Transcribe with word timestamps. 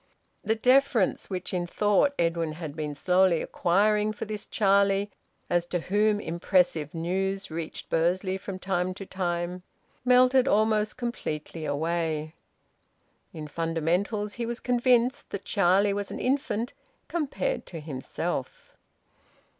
The 0.43 0.55
deference 0.55 1.29
which 1.29 1.53
in 1.53 1.67
thought 1.67 2.15
Edwin 2.17 2.53
had 2.53 2.75
been 2.75 2.95
slowly 2.95 3.39
acquiring 3.39 4.13
for 4.13 4.25
this 4.25 4.47
Charlie, 4.47 5.11
as 5.47 5.67
to 5.67 5.79
whom 5.79 6.19
impressive 6.19 6.95
news 6.95 7.51
reached 7.51 7.87
Bursley 7.87 8.35
from 8.39 8.57
time 8.57 8.95
to 8.95 9.05
time, 9.05 9.61
melted 10.03 10.47
almost 10.47 10.97
completely 10.97 11.65
away. 11.65 12.33
In 13.31 13.47
fundamentals 13.47 14.33
he 14.33 14.45
was 14.47 14.59
convinced 14.59 15.29
that 15.29 15.45
Charlie 15.45 15.93
was 15.93 16.09
an 16.09 16.17
infant 16.17 16.73
compared 17.07 17.67
to 17.67 17.79
himself. 17.79 18.73